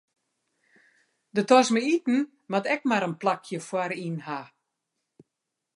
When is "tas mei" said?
1.49-1.85